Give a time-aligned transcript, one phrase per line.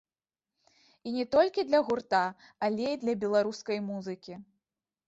[1.09, 2.23] І не толькі для гурта,
[2.69, 4.33] але і для беларускай музыкі.